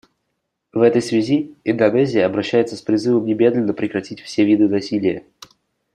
В 0.73 0.81
этой 0.81 0.99
связи 0.99 1.53
Индонезия 1.63 2.25
обращается 2.25 2.75
с 2.75 2.81
призывом 2.81 3.23
немедленно 3.27 3.71
прекратить 3.71 4.19
все 4.21 4.43
виды 4.43 4.67
насилия. 4.67 5.27